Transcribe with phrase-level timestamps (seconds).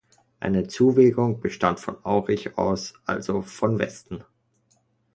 [0.39, 4.23] Eine Zuwegung bestand von Aurich aus, also von Westen.